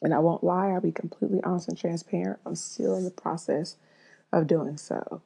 And 0.00 0.14
I 0.14 0.18
won't 0.18 0.42
lie, 0.42 0.70
I'll 0.70 0.80
be 0.80 0.90
completely 0.90 1.42
honest 1.44 1.68
and 1.68 1.76
transparent. 1.76 2.40
I'm 2.46 2.56
still 2.56 2.96
in 2.96 3.04
the 3.04 3.10
process 3.10 3.76
of 4.32 4.46
doing 4.46 4.78
so. 4.78 5.20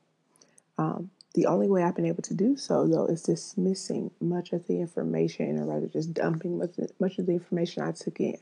Um, 0.76 1.10
the 1.36 1.46
only 1.46 1.68
way 1.68 1.82
I've 1.82 1.94
been 1.94 2.06
able 2.06 2.22
to 2.22 2.34
do 2.34 2.56
so, 2.56 2.86
though, 2.86 3.04
is 3.04 3.22
dismissing 3.22 4.10
much 4.22 4.54
of 4.54 4.66
the 4.66 4.80
information, 4.80 5.58
or 5.58 5.66
rather 5.66 5.86
just 5.86 6.14
dumping 6.14 6.58
much 6.58 7.18
of 7.18 7.26
the 7.26 7.32
information 7.32 7.82
I 7.82 7.92
took 7.92 8.18
in. 8.18 8.38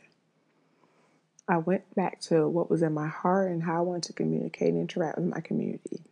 I 1.48 1.56
went 1.58 1.92
back 1.96 2.20
to 2.22 2.48
what 2.48 2.70
was 2.70 2.82
in 2.82 2.94
my 2.94 3.08
heart 3.08 3.50
and 3.50 3.64
how 3.64 3.78
I 3.78 3.80
wanted 3.80 4.04
to 4.04 4.12
communicate 4.12 4.68
and 4.68 4.78
interact 4.78 5.18
with 5.18 5.26
my 5.26 5.40
community. 5.40 6.02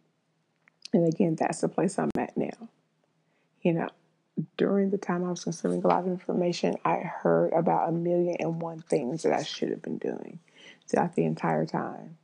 And 0.93 1.07
again, 1.07 1.37
that's 1.37 1.61
the 1.61 1.69
place 1.69 2.01
I'm 2.01 2.11
at 2.19 2.37
now. 2.37 2.69
You 3.63 3.75
know, 3.75 3.89
during 4.57 4.91
the 4.91 4.99
time 4.99 5.25
I 5.25 5.31
was 5.31 5.45
consuming 5.45 5.85
a 5.85 5.87
lot 5.87 6.01
of 6.01 6.09
information, 6.09 6.75
I 6.85 6.97
heard 6.97 7.53
about 7.53 7.91
a 7.91 7.93
million 7.93 8.39
and 8.41 8.61
one 8.61 8.83
things 8.83 9.23
that 9.23 9.33
I 9.33 9.45
should 9.45 9.71
have 9.71 9.83
been 9.83 9.99
doing 9.99 10.41
throughout 10.89 11.15
the 11.15 11.27
entire 11.27 11.65
time. 11.65 12.19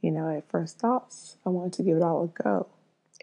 You 0.00 0.12
know, 0.12 0.34
at 0.34 0.50
first 0.50 0.78
thoughts, 0.78 1.36
I 1.44 1.50
wanted 1.50 1.74
to 1.74 1.82
give 1.82 1.98
it 1.98 2.02
all 2.02 2.24
a 2.24 2.42
go. 2.42 2.68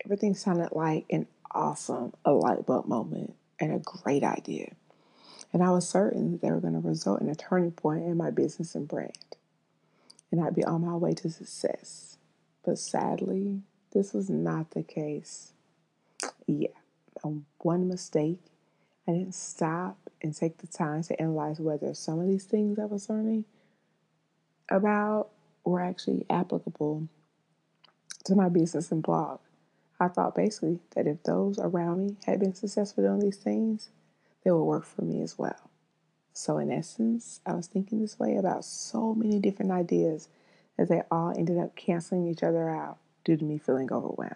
Everything 0.04 0.36
sounded 0.36 0.70
like 0.72 1.06
an 1.10 1.28
awesome, 1.52 2.14
a 2.26 2.32
light 2.32 2.66
bulb 2.66 2.88
moment 2.88 3.34
and 3.60 3.74
a 3.74 3.80
great 3.80 4.24
idea. 4.24 4.74
And 5.54 5.64
I 5.64 5.72
was 5.72 5.88
certain 5.88 6.34
that 6.34 6.42
they 6.42 6.52
were 6.52 6.60
going 6.60 6.74
to 6.74 6.88
result 6.88 7.22
in 7.22 7.30
a 7.30 7.36
turning 7.36 7.72
point 7.72 8.04
in 8.04 8.18
my 8.18 8.30
business 8.30 8.76
and 8.76 8.88
brand. 8.88 9.38
And 10.32 10.44
I'd 10.44 10.56
be 10.56 10.66
on 10.66 10.86
my 10.86 10.96
way 10.96 11.14
to 11.14 11.30
success. 11.30 12.18
But 12.66 12.78
sadly, 12.78 13.62
this 13.92 14.14
was 14.14 14.30
not 14.30 14.72
the 14.72 14.84
case. 14.84 15.54
Yeah, 16.46 16.68
one 17.60 17.88
mistake. 17.88 18.42
I 19.08 19.12
didn't 19.14 19.36
stop 19.36 19.98
and 20.22 20.36
take 20.36 20.58
the 20.58 20.68
time 20.68 21.04
to 21.04 21.22
analyze 21.22 21.60
whether 21.60 21.94
some 21.94 22.20
of 22.20 22.28
these 22.28 22.44
things 22.44 22.80
I 22.80 22.86
was 22.86 23.10
learning 23.10 23.46
about 24.70 25.30
were 25.64 25.82
actually 25.82 26.26
applicable 26.30 27.08
to 28.26 28.36
my 28.36 28.50
business 28.50 28.92
and 28.92 29.04
blog. 29.04 29.40
I 30.00 30.08
thought 30.10 30.36
basically 30.36 30.80
that 30.96 31.08
if 31.08 31.24
those 31.24 31.58
around 31.58 32.06
me 32.06 32.16
had 32.26 32.40
been 32.40 32.54
successful 32.54 33.04
doing 33.04 33.20
these 33.20 33.38
things, 33.38 33.90
they 34.44 34.52
would 34.52 34.64
work 34.64 34.86
for 34.86 35.04
me 35.04 35.22
as 35.22 35.38
well. 35.38 35.70
So, 36.34 36.58
in 36.58 36.70
essence, 36.70 37.40
I 37.46 37.54
was 37.54 37.68
thinking 37.68 38.02
this 38.02 38.20
way 38.20 38.36
about 38.36 38.66
so 38.66 39.16
many 39.16 39.40
different 39.40 39.72
ideas 39.72 40.28
as 40.78 40.90
they 40.90 41.02
all 41.10 41.34
ended 41.36 41.58
up 41.58 41.78
canceling 41.78 42.28
each 42.28 42.44
other 42.44 42.70
out 42.70 42.98
due 43.24 43.38
to 43.38 43.44
me 43.44 43.58
feeling 43.58 43.92
overwhelmed. 43.92 44.36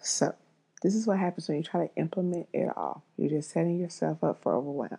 So, 0.00 0.34
this 0.82 0.96
is 0.96 1.06
what 1.06 1.18
happens 1.18 1.48
when 1.48 1.58
you 1.58 1.62
try 1.62 1.86
to 1.86 1.94
implement 1.94 2.48
it 2.52 2.68
all. 2.76 3.04
You're 3.16 3.30
just 3.30 3.50
setting 3.50 3.78
yourself 3.78 4.24
up 4.24 4.42
for 4.42 4.54
overwhelm. 4.54 4.98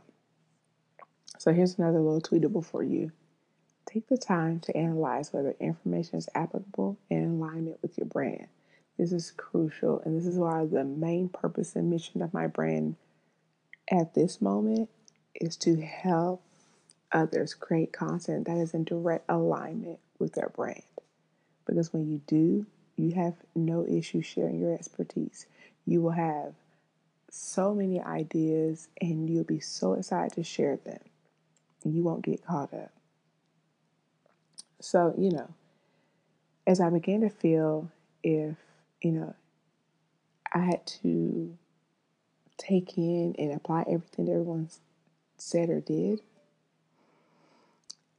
So, 1.37 1.51
here's 1.51 1.77
another 1.77 1.99
little 1.99 2.21
tweetable 2.21 2.63
for 2.63 2.83
you. 2.83 3.11
Take 3.88 4.08
the 4.08 4.17
time 4.17 4.60
to 4.62 4.75
analyze 4.75 5.32
whether 5.32 5.56
information 5.62 6.17
is 6.17 6.27
applicable 6.36 6.98
and 7.10 7.24
in 7.24 7.41
alignment 7.41 7.82
with 7.82 7.98
your 7.98 8.06
brand. 8.06 8.48
This 8.98 9.13
is 9.13 9.32
crucial, 9.32 10.01
and 10.03 10.17
this 10.20 10.25
is 10.25 10.38
why 10.38 10.65
the 10.65 10.84
main 10.84 11.29
purpose 11.29 11.75
and 11.75 11.89
mission 11.89 12.22
of 12.22 12.34
my 12.34 12.48
brand 12.48 12.98
at 13.89 14.13
this 14.13 14.41
moment 14.41 14.89
is 15.36 15.56
to 15.58 15.79
help 15.79 16.41
others 17.13 17.53
create 17.53 17.94
content 17.94 18.46
that 18.48 18.58
is 18.58 18.74
in 18.74 18.84
direct 18.84 19.24
alignment 19.29 20.00
with 20.20 20.34
their 20.34 20.50
brand. 20.50 20.84
Because 21.65 21.94
when 21.94 22.12
you 22.12 22.22
do, 22.27 22.65
you 22.98 23.13
have 23.13 23.36
no 23.56 23.86
issue 23.88 24.22
sharing 24.22 24.60
your 24.60 24.74
expertise. 24.74 25.46
You 25.86 26.01
will 26.01 26.12
have 26.12 26.53
so 27.29 27.74
many 27.74 28.01
ideas 28.01 28.89
and 29.00 29.29
you'll 29.29 29.44
be 29.44 29.60
so 29.60 29.94
excited 29.94 30.34
to 30.34 30.44
share 30.44 30.77
them. 30.77 31.00
You 31.86 32.03
won't 32.03 32.24
get 32.24 32.46
caught 32.46 32.74
up. 32.74 32.91
So, 34.79 35.13
you 35.17 35.31
know, 35.31 35.50
as 36.65 36.79
I 36.79 36.89
began 36.89 37.22
to 37.22 37.29
feel 37.29 37.89
if, 38.24 38.55
you 39.01 39.12
know, 39.12 39.36
I 40.53 40.60
had 40.60 40.86
to 41.01 41.57
take 42.57 42.98
in 42.98 43.36
and 43.38 43.53
apply 43.53 43.81
everything 43.81 44.25
that 44.25 44.31
everyone 44.31 44.69
said 45.38 45.69
or 45.69 45.81
did, 45.81 46.22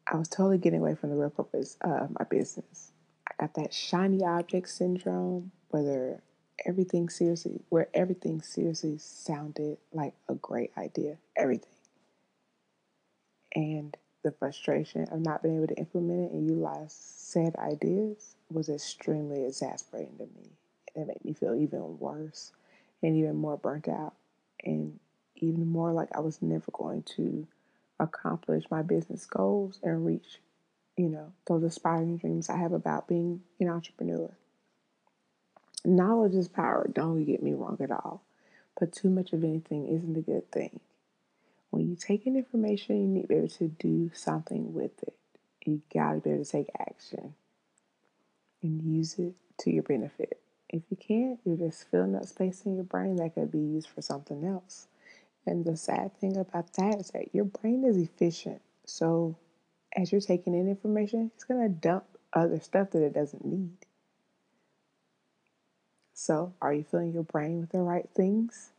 I 0.07 0.17
was 0.17 0.29
totally 0.29 0.59
getting 0.59 0.81
away 0.81 0.95
from 0.95 1.11
the 1.11 1.17
real 1.17 1.31
purpose 1.31 1.77
of 1.83 2.11
my 2.19 2.25
business. 2.25 2.93
I 3.29 3.35
got 3.39 3.55
that 3.55 3.75
shiny 3.75 4.25
object 4.25 4.69
syndrome, 4.69 5.53
whether 5.69 6.23
everything 6.65 7.09
seriously, 7.09 7.61
where 7.69 7.89
everything 7.93 8.41
seriously 8.41 8.99
sounded 8.99 9.79
like 9.93 10.15
a 10.29 10.35
great 10.35 10.73
idea, 10.79 11.19
everything. 11.37 11.69
And 13.55 13.97
the 14.29 14.37
frustration 14.37 15.05
of 15.05 15.21
not 15.21 15.43
being 15.43 15.57
able 15.57 15.67
to 15.67 15.79
implement 15.79 16.31
it 16.31 16.35
and 16.35 16.47
utilize 16.47 16.93
said 16.93 17.57
ideas 17.57 18.35
was 18.51 18.69
extremely 18.69 19.47
exasperating 19.47 20.19
to 20.19 20.25
me. 20.25 20.51
It 20.95 21.07
made 21.07 21.25
me 21.25 21.33
feel 21.33 21.55
even 21.55 21.99
worse 21.99 22.53
and 23.03 23.17
even 23.17 23.37
more 23.37 23.57
burnt 23.57 23.89
out 23.89 24.13
and 24.63 24.99
even 25.37 25.67
more 25.67 25.93
like 25.93 26.11
I 26.15 26.21
was 26.21 26.43
never 26.43 26.71
going 26.73 27.05
to 27.17 27.47
accomplish 27.99 28.65
my 28.71 28.83
business 28.83 29.25
goals 29.25 29.81
and 29.83 30.05
reach, 30.05 30.41
you 30.99 31.09
know, 31.09 31.33
those 31.47 31.63
aspiring 31.63 32.19
dreams 32.19 32.51
I 32.51 32.59
have 32.59 32.73
about 32.73 33.09
being 33.09 33.41
an 33.61 33.71
entrepreneur. 33.71 34.29
Knowledge 35.87 36.35
is 36.35 36.49
power, 36.49 36.87
don't 36.93 37.25
get 37.25 37.43
me 37.43 37.55
wrong 37.55 37.79
at 37.81 37.91
all. 37.91 38.21
But 38.79 38.93
too 38.93 39.09
much 39.09 39.33
of 39.33 39.43
anything 39.43 39.89
isn't 39.89 40.19
a 40.19 40.21
good 40.21 40.51
thing. 40.53 40.81
You 41.89 41.97
take 41.97 42.27
in 42.27 42.37
information, 42.37 43.01
you 43.01 43.07
need 43.09 43.23
to 43.23 43.29
be 43.29 43.35
able 43.37 43.49
to 43.49 43.69
do 43.69 44.11
something 44.13 44.75
with 44.75 45.03
it. 45.05 45.15
You 45.65 45.81
gotta 45.93 46.21
be 46.21 46.31
able 46.31 46.45
to 46.45 46.51
take 46.51 46.69
action 46.79 47.35
and 48.63 48.83
use 48.83 49.19
it 49.19 49.33
to 49.61 49.71
your 49.71 49.85
benefit. 49.85 50.39
If 50.69 50.83
you 50.91 50.99
can't, 50.99 51.41
you're 51.47 51.57
just 51.57 51.91
filling 51.91 52.15
up 52.15 52.27
space 52.27 52.67
in 52.67 52.75
your 52.75 52.85
brain 52.85 53.17
that 53.17 53.35
could 53.35 53.51
be 53.51 53.59
used 53.59 53.89
for 53.89 54.03
something 54.03 54.45
else. 54.45 54.87
And 55.47 55.65
the 55.65 55.79
sad 55.79 56.15
thing 56.21 56.37
about 56.37 56.75
that 56.75 57.01
is 57.01 57.11
that 57.13 57.35
your 57.35 57.47
brain 57.47 57.85
is 57.85 57.97
efficient. 57.97 58.61
So 58.85 59.37
as 59.97 60.13
you're 60.13 60.21
taking 60.21 60.53
in 60.53 60.69
information, 60.69 61.31
it's 61.35 61.45
to 61.45 61.69
dump 61.71 62.05
other 62.35 62.61
stuff 62.61 62.91
that 62.91 63.03
it 63.03 63.15
doesn't 63.15 63.47
need. 63.47 63.79
So, 66.13 66.53
are 66.61 66.75
you 66.75 66.85
filling 66.85 67.15
your 67.15 67.23
brain 67.23 67.61
with 67.61 67.71
the 67.71 67.79
right 67.79 68.11
things 68.15 68.73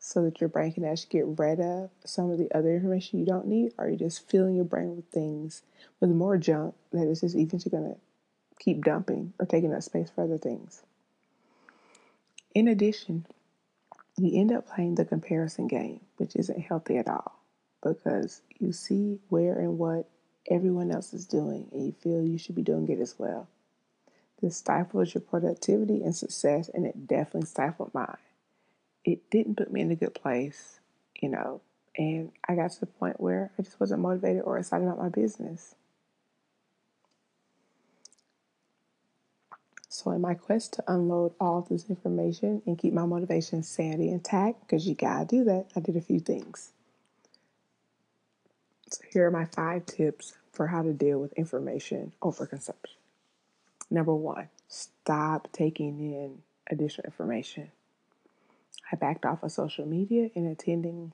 so 0.00 0.24
that 0.24 0.40
your 0.40 0.48
brain 0.48 0.72
can 0.72 0.84
actually 0.84 1.10
get 1.10 1.38
rid 1.38 1.60
of 1.60 1.90
some 2.04 2.30
of 2.30 2.38
the 2.38 2.50
other 2.52 2.74
information 2.74 3.20
you 3.20 3.26
don't 3.26 3.46
need? 3.46 3.72
Or 3.78 3.84
you're 3.84 3.92
you 3.92 3.98
just 3.98 4.28
filling 4.28 4.56
your 4.56 4.64
brain 4.64 4.96
with 4.96 5.06
things 5.06 5.62
with 6.00 6.10
more 6.10 6.38
junk 6.38 6.74
that 6.92 7.06
is 7.06 7.20
just 7.20 7.36
eventually 7.36 7.70
going 7.70 7.94
to 7.94 8.00
keep 8.58 8.82
dumping 8.82 9.34
or 9.38 9.46
taking 9.46 9.72
up 9.72 9.82
space 9.82 10.10
for 10.10 10.24
other 10.24 10.38
things? 10.38 10.82
In 12.54 12.66
addition, 12.66 13.26
you 14.16 14.40
end 14.40 14.50
up 14.50 14.66
playing 14.66 14.96
the 14.96 15.04
comparison 15.04 15.68
game, 15.68 16.00
which 16.16 16.34
isn't 16.34 16.60
healthy 16.60 16.96
at 16.96 17.08
all 17.08 17.38
because 17.82 18.40
you 18.58 18.72
see 18.72 19.18
where 19.28 19.58
and 19.58 19.78
what 19.78 20.08
everyone 20.50 20.90
else 20.90 21.12
is 21.12 21.26
doing 21.26 21.68
and 21.72 21.86
you 21.86 21.92
feel 21.92 22.24
you 22.24 22.38
should 22.38 22.54
be 22.54 22.62
doing 22.62 22.88
it 22.88 23.00
as 23.00 23.14
well. 23.18 23.48
This 24.40 24.56
stifles 24.56 25.14
your 25.14 25.20
productivity 25.20 26.02
and 26.02 26.16
success, 26.16 26.70
and 26.72 26.86
it 26.86 27.06
definitely 27.06 27.46
stifled 27.46 27.92
mine. 27.92 28.16
It 29.04 29.30
didn't 29.30 29.56
put 29.56 29.72
me 29.72 29.80
in 29.80 29.90
a 29.90 29.96
good 29.96 30.14
place, 30.14 30.80
you 31.20 31.28
know, 31.28 31.60
and 31.96 32.32
I 32.48 32.54
got 32.54 32.72
to 32.72 32.80
the 32.80 32.86
point 32.86 33.20
where 33.20 33.50
I 33.58 33.62
just 33.62 33.80
wasn't 33.80 34.02
motivated 34.02 34.42
or 34.42 34.58
excited 34.58 34.86
about 34.86 34.98
my 34.98 35.08
business. 35.08 35.74
So, 39.88 40.12
in 40.12 40.20
my 40.20 40.34
quest 40.34 40.74
to 40.74 40.84
unload 40.86 41.34
all 41.40 41.62
this 41.62 41.90
information 41.90 42.62
and 42.64 42.78
keep 42.78 42.92
my 42.92 43.04
motivation 43.04 43.62
sanity 43.62 44.08
intact, 44.08 44.60
because 44.60 44.86
you 44.86 44.94
gotta 44.94 45.26
do 45.26 45.44
that, 45.44 45.66
I 45.74 45.80
did 45.80 45.96
a 45.96 46.00
few 46.00 46.20
things. 46.20 46.72
So, 48.88 49.02
here 49.12 49.26
are 49.26 49.30
my 49.30 49.46
five 49.46 49.86
tips 49.86 50.34
for 50.52 50.68
how 50.68 50.82
to 50.82 50.92
deal 50.92 51.18
with 51.18 51.32
information 51.32 52.12
overconsumption. 52.22 52.96
Number 53.90 54.14
one, 54.14 54.48
stop 54.68 55.48
taking 55.52 55.98
in 55.98 56.42
additional 56.70 57.06
information. 57.06 57.72
I 58.92 58.96
backed 58.96 59.24
off 59.24 59.42
of 59.42 59.52
social 59.52 59.86
media 59.86 60.30
and 60.34 60.46
attending 60.46 61.12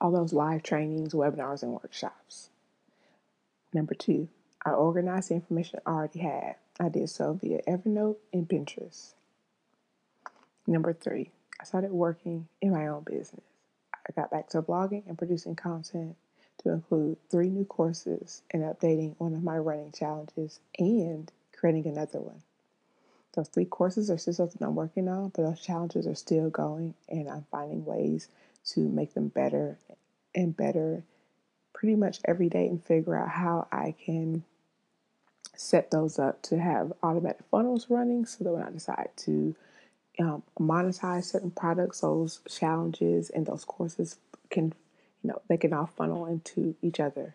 all 0.00 0.10
those 0.10 0.32
live 0.32 0.62
trainings, 0.62 1.14
webinars, 1.14 1.62
and 1.62 1.72
workshops. 1.72 2.50
Number 3.72 3.94
two, 3.94 4.28
I 4.64 4.70
organized 4.70 5.30
the 5.30 5.34
information 5.34 5.80
I 5.84 5.90
already 5.90 6.20
had. 6.20 6.56
I 6.80 6.88
did 6.88 7.08
so 7.10 7.34
via 7.34 7.62
Evernote 7.62 8.16
and 8.32 8.48
Pinterest. 8.48 9.12
Number 10.66 10.92
three, 10.92 11.30
I 11.60 11.64
started 11.64 11.92
working 11.92 12.48
in 12.60 12.72
my 12.72 12.86
own 12.88 13.04
business. 13.04 13.44
I 14.08 14.12
got 14.12 14.30
back 14.30 14.48
to 14.50 14.62
blogging 14.62 15.06
and 15.06 15.18
producing 15.18 15.56
content 15.56 16.16
to 16.62 16.70
include 16.70 17.18
three 17.30 17.48
new 17.48 17.64
courses 17.64 18.42
and 18.50 18.62
updating 18.62 19.14
one 19.18 19.34
of 19.34 19.42
my 19.42 19.58
running 19.58 19.92
challenges 19.92 20.60
and 20.78 21.30
creating 21.56 21.86
another 21.86 22.20
one. 22.20 22.42
Those 23.36 23.48
three 23.48 23.66
courses 23.66 24.10
are 24.10 24.16
still 24.16 24.32
something 24.32 24.66
I'm 24.66 24.74
working 24.74 25.08
on, 25.08 25.28
but 25.28 25.42
those 25.42 25.60
challenges 25.60 26.06
are 26.06 26.14
still 26.14 26.48
going, 26.48 26.94
and 27.06 27.28
I'm 27.28 27.44
finding 27.50 27.84
ways 27.84 28.28
to 28.70 28.80
make 28.80 29.12
them 29.12 29.28
better 29.28 29.76
and 30.34 30.56
better 30.56 31.02
pretty 31.74 31.96
much 31.96 32.18
every 32.24 32.48
day 32.48 32.66
and 32.66 32.82
figure 32.82 33.14
out 33.14 33.28
how 33.28 33.68
I 33.70 33.94
can 34.02 34.42
set 35.54 35.90
those 35.90 36.18
up 36.18 36.40
to 36.42 36.58
have 36.58 36.94
automatic 37.02 37.42
funnels 37.50 37.86
running 37.90 38.24
so 38.24 38.42
that 38.42 38.52
when 38.52 38.62
I 38.62 38.70
decide 38.70 39.10
to 39.18 39.54
um, 40.18 40.42
monetize 40.58 41.24
certain 41.24 41.50
products, 41.50 42.00
those 42.00 42.40
challenges 42.48 43.28
and 43.28 43.44
those 43.44 43.66
courses 43.66 44.16
can, 44.48 44.72
you 45.22 45.28
know, 45.28 45.42
they 45.48 45.58
can 45.58 45.74
all 45.74 45.86
funnel 45.86 46.24
into 46.24 46.74
each 46.80 47.00
other. 47.00 47.34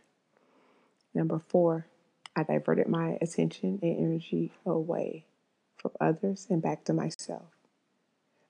Number 1.13 1.37
four, 1.37 1.85
I 2.35 2.41
diverted 2.41 2.87
my 2.87 3.19
attention 3.21 3.77
and 3.83 3.97
energy 3.97 4.51
away 4.65 5.25
from 5.81 5.91
others 5.99 6.47
and 6.49 6.61
back 6.61 6.83
to 6.85 6.93
myself. 6.93 7.45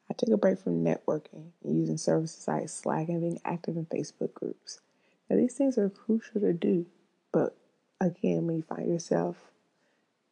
I 0.10 0.14
took 0.14 0.30
a 0.30 0.38
break 0.38 0.60
from 0.60 0.84
networking 0.84 1.52
and 1.64 1.78
using 1.78 1.98
services 1.98 2.46
like 2.48 2.68
Slack 2.68 3.08
and 3.08 3.22
being 3.22 3.40
active 3.46 3.78
in 3.78 3.86
Facebook 3.86 4.34
groups. 4.34 4.82
Now, 5.30 5.38
these 5.38 5.54
things 5.54 5.78
are 5.78 5.90
crucial 5.90 6.42
to 6.42 6.52
do, 6.52 6.86
but 7.32 7.56
again, 8.02 8.46
when 8.46 8.58
you 8.58 8.64
find 8.64 8.90
yourself 8.90 9.38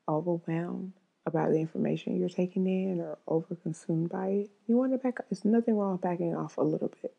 overwhelmed 0.08 0.94
about 1.26 1.52
the 1.52 1.60
information 1.60 2.20
you're 2.20 2.28
taking 2.28 2.68
in 2.68 3.00
or 3.00 3.18
overconsumed 3.28 4.10
by 4.10 4.28
it, 4.28 4.50
you 4.68 4.76
want 4.76 4.92
to 4.92 4.98
back 4.98 5.20
up. 5.20 5.28
There's 5.30 5.46
nothing 5.46 5.78
wrong 5.78 5.94
with 5.94 6.02
backing 6.02 6.36
off 6.36 6.58
a 6.58 6.64
little 6.64 6.92
bit. 7.02 7.14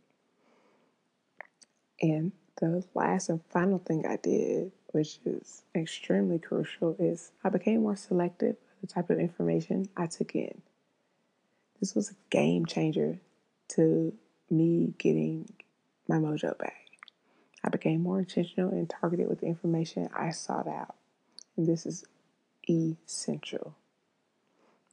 And 2.02 2.32
the 2.60 2.84
last 2.94 3.30
and 3.30 3.40
final 3.50 3.78
thing 3.78 4.06
I 4.06 4.16
did, 4.16 4.72
which 4.88 5.18
is 5.24 5.62
extremely 5.74 6.38
crucial, 6.38 6.96
is 6.98 7.32
I 7.42 7.48
became 7.48 7.82
more 7.82 7.96
selective 7.96 8.56
the 8.80 8.86
type 8.86 9.10
of 9.10 9.18
information 9.18 9.88
I 9.96 10.06
took 10.06 10.34
in. 10.34 10.62
This 11.80 11.94
was 11.94 12.10
a 12.10 12.14
game 12.30 12.66
changer 12.66 13.18
to 13.68 14.12
me 14.50 14.94
getting 14.98 15.48
my 16.08 16.16
mojo 16.16 16.56
back. 16.58 16.76
I 17.62 17.68
became 17.68 18.02
more 18.02 18.18
intentional 18.18 18.70
and 18.70 18.88
targeted 18.88 19.28
with 19.28 19.40
the 19.40 19.46
information 19.46 20.08
I 20.14 20.30
sought 20.30 20.66
out. 20.66 20.94
And 21.56 21.66
this 21.66 21.86
is 21.86 22.04
essential. 22.68 23.76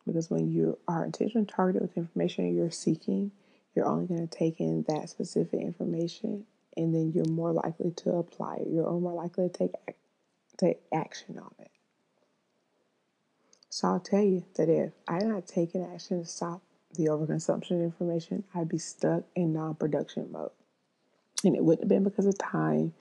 Because 0.06 0.30
when 0.30 0.52
you 0.52 0.78
are 0.88 1.04
intentionally 1.04 1.48
targeted 1.48 1.82
with 1.82 1.98
information 1.98 2.56
you're 2.56 2.72
seeking, 2.72 3.32
you're 3.76 3.86
only 3.86 4.06
going 4.06 4.26
to 4.26 4.38
take 4.38 4.60
in 4.60 4.86
that 4.88 5.10
specific 5.10 5.60
information 5.62 6.46
and 6.76 6.94
then 6.94 7.12
you're 7.14 7.26
more 7.26 7.52
likely 7.52 7.92
to 7.92 8.12
apply 8.12 8.58
it. 8.58 8.68
You're 8.70 8.90
more 8.92 9.14
likely 9.14 9.50
to 9.50 9.58
take, 9.58 9.72
take 10.58 10.80
action 10.94 11.40
on 11.40 11.52
it. 11.60 11.72
So 13.78 13.90
I'll 13.90 14.00
tell 14.00 14.24
you 14.24 14.44
that 14.56 14.70
if 14.70 14.92
I 15.08 15.18
had 15.18 15.28
not 15.28 15.46
taken 15.46 15.84
action 15.84 16.20
to 16.20 16.28
stop 16.28 16.64
the 16.96 17.10
overconsumption 17.10 17.74
of 17.74 17.82
information, 17.82 18.44
I'd 18.56 18.70
be 18.70 18.80
stuck 18.80 19.26
in 19.36 19.54
non 19.54 19.76
production 19.76 20.32
mode. 20.32 20.50
And 21.44 21.56
it 21.56 21.64
wouldn't 21.64 21.84
have 21.84 21.90
been 21.90 22.04
because 22.04 22.26
of 22.26 22.40
time 22.40 22.96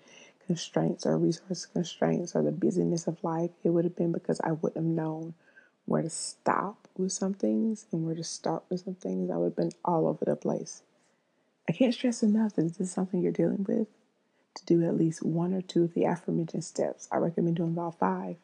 constraints 0.46 1.06
or 1.06 1.16
resource 1.16 1.64
constraints 1.64 2.36
or 2.36 2.42
the 2.42 2.52
busyness 2.52 3.06
of 3.06 3.24
life. 3.24 3.52
It 3.64 3.70
would 3.70 3.84
have 3.84 3.96
been 3.96 4.12
because 4.12 4.38
I 4.44 4.52
wouldn't 4.52 4.76
have 4.76 4.84
known 4.84 5.32
where 5.86 6.02
to 6.02 6.10
stop 6.10 6.88
with 6.98 7.12
some 7.12 7.32
things 7.32 7.86
and 7.90 8.04
where 8.04 8.14
to 8.14 8.22
start 8.22 8.64
with 8.68 8.80
some 8.80 8.96
things. 8.96 9.30
I 9.30 9.38
would 9.38 9.46
have 9.46 9.56
been 9.56 9.72
all 9.82 10.06
over 10.06 10.26
the 10.26 10.36
place. 10.36 10.82
I 11.66 11.72
can't 11.72 11.94
stress 11.94 12.22
enough 12.22 12.54
that 12.56 12.64
this 12.64 12.80
is 12.80 12.92
something 12.92 13.22
you're 13.22 13.32
dealing 13.32 13.64
with, 13.66 13.88
to 14.56 14.66
do 14.66 14.84
at 14.84 14.98
least 14.98 15.22
one 15.22 15.54
or 15.54 15.62
two 15.62 15.84
of 15.84 15.94
the 15.94 16.04
aforementioned 16.04 16.64
steps. 16.64 17.08
I 17.10 17.16
recommend 17.16 17.56
doing 17.56 17.72
about 17.72 17.98
five, 17.98 18.36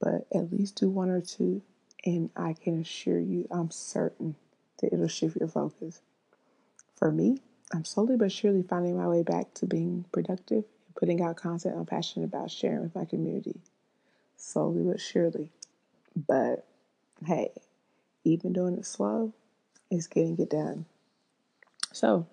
but 0.00 0.26
at 0.34 0.52
least 0.52 0.76
do 0.76 0.88
one 0.88 1.10
or 1.10 1.20
two, 1.20 1.62
and 2.04 2.30
I 2.36 2.52
can 2.52 2.80
assure 2.80 3.18
you, 3.18 3.48
I'm 3.50 3.70
certain 3.70 4.36
that 4.80 4.92
it'll 4.92 5.08
shift 5.08 5.36
your 5.36 5.48
focus. 5.48 6.00
For 6.96 7.10
me, 7.10 7.38
I'm 7.72 7.84
slowly 7.84 8.16
but 8.16 8.32
surely 8.32 8.62
finding 8.62 8.96
my 8.96 9.08
way 9.08 9.22
back 9.22 9.54
to 9.54 9.66
being 9.66 10.04
productive 10.12 10.64
and 10.86 10.94
putting 10.96 11.22
out 11.22 11.36
content 11.36 11.76
I'm 11.76 11.86
passionate 11.86 12.26
about 12.26 12.50
sharing 12.50 12.82
with 12.82 12.94
my 12.94 13.04
community. 13.04 13.60
Slowly 14.36 14.82
but 14.82 15.00
surely. 15.00 15.50
But 16.14 16.66
hey, 17.24 17.52
even 18.24 18.52
doing 18.52 18.76
it 18.76 18.86
slow 18.86 19.32
is 19.90 20.06
getting 20.06 20.38
it 20.38 20.50
done. 20.50 20.86
So 21.92 22.26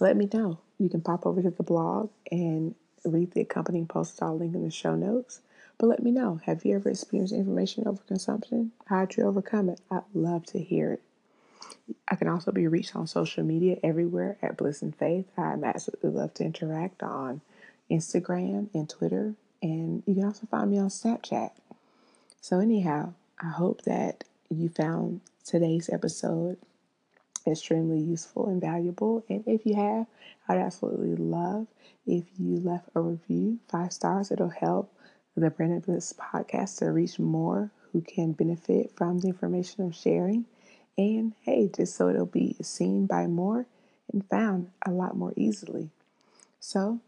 let 0.00 0.16
me 0.16 0.28
know. 0.32 0.58
You 0.78 0.88
can 0.88 1.00
pop 1.00 1.26
over 1.26 1.42
to 1.42 1.50
the 1.50 1.62
blog 1.62 2.10
and 2.30 2.74
read 3.04 3.32
the 3.32 3.40
accompanying 3.40 3.86
posts 3.86 4.20
I'll 4.20 4.36
link 4.36 4.54
in 4.54 4.62
the 4.62 4.70
show 4.70 4.94
notes. 4.94 5.40
But 5.78 5.88
let 5.88 6.02
me 6.02 6.10
know 6.10 6.40
have 6.44 6.64
you 6.64 6.76
ever 6.76 6.88
experienced 6.88 7.34
information 7.34 7.84
overconsumption? 7.84 8.70
How'd 8.86 9.16
you 9.16 9.24
overcome 9.24 9.68
it? 9.68 9.80
I'd 9.90 10.02
love 10.14 10.46
to 10.46 10.58
hear 10.58 10.94
it. 10.94 11.02
I 12.08 12.16
can 12.16 12.28
also 12.28 12.50
be 12.50 12.66
reached 12.66 12.96
on 12.96 13.06
social 13.06 13.44
media 13.44 13.76
everywhere 13.82 14.38
at 14.42 14.56
Bliss 14.56 14.82
and 14.82 14.94
Faith. 14.94 15.26
I'm 15.36 15.64
absolutely 15.64 16.10
love 16.10 16.34
to 16.34 16.44
interact 16.44 17.02
on 17.02 17.42
Instagram 17.90 18.68
and 18.74 18.88
Twitter, 18.88 19.34
and 19.62 20.02
you 20.06 20.14
can 20.14 20.24
also 20.24 20.46
find 20.50 20.70
me 20.70 20.78
on 20.78 20.88
Snapchat. 20.88 21.50
So, 22.40 22.58
anyhow, 22.60 23.14
I 23.40 23.48
hope 23.48 23.82
that 23.82 24.24
you 24.48 24.68
found 24.68 25.20
today's 25.44 25.90
episode 25.90 26.58
extremely 27.46 28.00
useful 28.00 28.46
and 28.46 28.60
valuable. 28.60 29.24
And 29.28 29.44
if 29.46 29.64
you 29.66 29.74
have, 29.74 30.06
I'd 30.48 30.58
absolutely 30.58 31.14
love 31.16 31.66
if 32.06 32.24
you 32.38 32.58
left 32.60 32.88
a 32.94 33.00
review, 33.00 33.58
five 33.68 33.92
stars. 33.92 34.30
It'll 34.30 34.48
help 34.48 34.92
the 35.40 35.50
Branded 35.50 35.86
Bliss 35.86 36.12
podcast 36.12 36.78
to 36.78 36.86
reach 36.86 37.18
more 37.18 37.70
who 37.92 38.00
can 38.00 38.32
benefit 38.32 38.92
from 38.96 39.18
the 39.18 39.28
information 39.28 39.84
I'm 39.84 39.92
sharing. 39.92 40.46
And 40.98 41.34
hey, 41.42 41.70
just 41.74 41.96
so 41.96 42.08
it'll 42.08 42.26
be 42.26 42.56
seen 42.62 43.06
by 43.06 43.26
more 43.26 43.66
and 44.12 44.28
found 44.28 44.70
a 44.86 44.90
lot 44.90 45.16
more 45.16 45.32
easily. 45.36 45.90
So, 46.60 47.00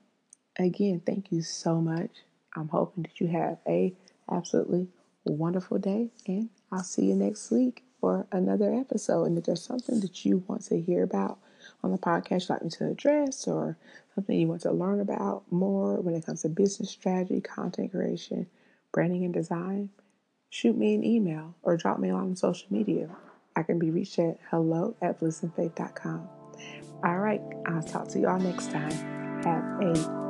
again, 0.59 1.01
thank 1.05 1.33
you 1.33 1.43
so 1.43 1.81
much. 1.81 2.11
I'm 2.55 2.69
hoping 2.69 3.05
that 3.05 3.21
you 3.21 3.29
have 3.29 3.59
a 3.67 3.95
absolutely 4.31 4.89
wonderful 5.25 5.79
day, 5.79 6.09
and 6.27 6.49
I'll 6.71 6.83
see 6.83 7.07
you 7.07 7.15
next 7.15 7.51
week 7.51 7.85
for 8.01 8.27
another 8.33 8.75
episode. 8.75 9.25
And 9.25 9.39
if 9.39 9.45
there's 9.45 9.63
something 9.63 10.01
that 10.01 10.25
you 10.25 10.45
want 10.47 10.63
to 10.67 10.81
hear 10.81 11.03
about 11.03 11.39
on 11.83 11.93
the 11.93 11.99
podcast 11.99 12.43
you'd 12.43 12.51
like 12.51 12.65
me 12.65 12.71
to 12.71 12.89
address, 12.89 13.47
or 13.47 13.77
something 14.19 14.41
you 14.41 14.49
want 14.49 14.63
to 14.63 14.73
learn 14.73 14.99
about 14.99 15.45
more 15.49 16.01
when 16.01 16.13
it 16.13 16.27
comes 16.27 16.43
to 16.43 16.49
business 16.49 16.91
strategy, 16.91 17.41
content 17.41 17.93
creation, 17.93 18.49
branding, 18.93 19.25
and 19.25 19.33
design, 19.33 19.91
shoot 20.51 20.77
me 20.77 20.97
an 20.97 21.05
email 21.05 21.55
or 21.63 21.77
drop 21.77 22.01
me 22.01 22.11
on 22.11 22.35
social 22.35 22.67
media. 22.69 23.09
I 23.55 23.63
can 23.63 23.79
be 23.79 23.93
reached 23.93 24.19
at 24.19 24.39
hello 24.51 24.97
at 25.01 25.21
blissandfaith.com. 25.21 26.29
All 27.05 27.19
right, 27.19 27.41
I'll 27.67 27.83
talk 27.83 28.09
to 28.09 28.19
you 28.19 28.27
all 28.27 28.41
next 28.41 28.73
time. 28.73 28.91
Have 29.45 29.83
a 29.83 30.28